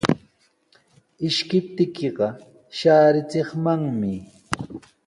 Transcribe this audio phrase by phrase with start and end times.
[1.27, 2.27] Ishkiptiiqa
[2.77, 4.13] shaarichimanmi.